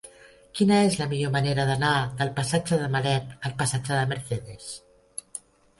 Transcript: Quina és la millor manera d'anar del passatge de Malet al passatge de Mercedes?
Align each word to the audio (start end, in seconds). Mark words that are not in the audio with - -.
Quina 0.59 0.79
és 0.85 0.95
la 1.01 1.07
millor 1.11 1.33
manera 1.35 1.67
d'anar 1.73 1.91
del 2.23 2.33
passatge 2.41 2.81
de 2.85 2.91
Malet 2.97 3.39
al 3.51 3.55
passatge 3.61 3.97
de 4.01 4.13
Mercedes? 4.17 4.77